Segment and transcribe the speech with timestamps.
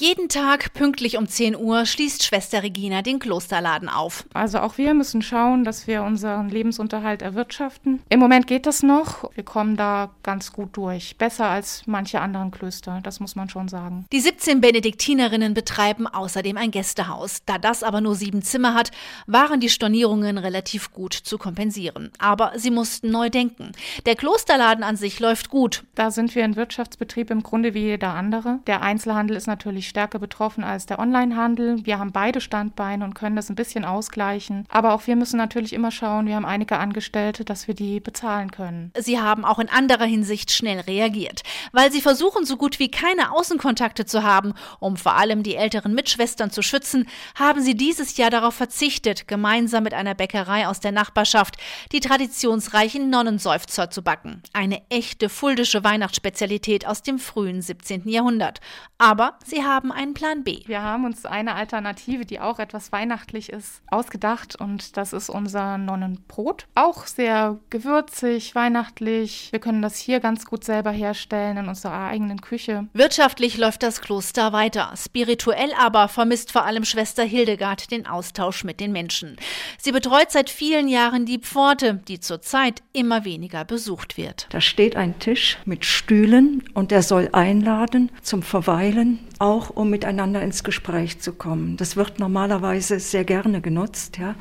[0.00, 4.26] Jeden Tag pünktlich um 10 Uhr schließt Schwester Regina den Klosterladen auf.
[4.32, 7.98] Also auch wir müssen schauen, dass wir unseren Lebensunterhalt erwirtschaften.
[8.08, 9.28] Im Moment geht das noch.
[9.34, 11.16] Wir kommen da ganz gut durch.
[11.16, 14.06] Besser als manche anderen Klöster, das muss man schon sagen.
[14.12, 17.42] Die 17 Benediktinerinnen betreiben außerdem ein Gästehaus.
[17.44, 18.92] Da das aber nur sieben Zimmer hat,
[19.26, 22.12] waren die Stornierungen relativ gut zu kompensieren.
[22.20, 23.72] Aber sie mussten neu denken.
[24.06, 25.82] Der Klosterladen an sich läuft gut.
[25.96, 28.60] Da sind wir ein Wirtschaftsbetrieb im Grunde wie jeder andere.
[28.68, 31.84] Der Einzelhandel ist natürlich stärker betroffen als der Onlinehandel.
[31.84, 34.66] Wir haben beide Standbeine und können das ein bisschen ausgleichen.
[34.68, 38.50] Aber auch wir müssen natürlich immer schauen, wir haben einige Angestellte, dass wir die bezahlen
[38.50, 38.92] können.
[38.98, 41.42] Sie haben auch in anderer Hinsicht schnell reagiert,
[41.72, 45.94] weil sie versuchen, so gut wie keine Außenkontakte zu haben, um vor allem die älteren
[45.94, 50.92] Mitschwestern zu schützen, haben sie dieses Jahr darauf verzichtet, gemeinsam mit einer Bäckerei aus der
[50.92, 51.56] Nachbarschaft
[51.92, 54.42] die traditionsreichen Nonnenseufzer zu backen.
[54.52, 58.08] Eine echte fuldische Weihnachtsspezialität aus dem frühen 17.
[58.08, 58.60] Jahrhundert.
[58.98, 60.62] Aber sie haben haben einen Plan B.
[60.66, 65.78] Wir haben uns eine Alternative, die auch etwas weihnachtlich ist, ausgedacht und das ist unser
[65.78, 66.66] Nonnenbrot.
[66.74, 69.52] Auch sehr gewürzig, weihnachtlich.
[69.52, 72.88] Wir können das hier ganz gut selber herstellen in unserer eigenen Küche.
[72.92, 74.92] Wirtschaftlich läuft das Kloster weiter.
[74.96, 79.36] Spirituell aber vermisst vor allem Schwester Hildegard den Austausch mit den Menschen.
[79.78, 84.48] Sie betreut seit vielen Jahren die Pforte, die zurzeit immer weniger besucht wird.
[84.50, 90.42] Da steht ein Tisch mit Stühlen und der soll einladen zum Verweilen, auch um miteinander
[90.42, 91.76] ins Gespräch zu kommen.
[91.76, 94.34] Das wird normalerweise sehr gerne genutzt, ja,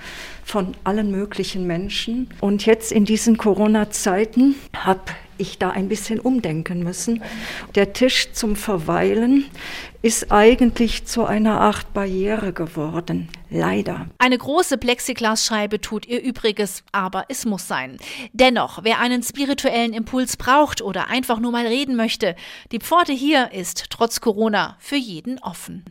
[0.44, 2.30] von allen möglichen Menschen.
[2.40, 5.02] Und jetzt in diesen Corona-Zeiten habe
[5.38, 7.24] ich da ein bisschen umdenken müssen.
[7.76, 9.46] Der Tisch zum Verweilen
[10.02, 13.30] ist eigentlich zu einer Art Barriere geworden.
[13.50, 14.08] Leider.
[14.18, 17.98] Eine große Plexiglasscheibe tut ihr Übriges, aber es muss sein.
[18.34, 22.36] Dennoch, wer einen spirituellen Impuls braucht oder einfach nur mal reden möchte,
[22.72, 25.86] die Pforte hier ist trotz Corona für jeden offen.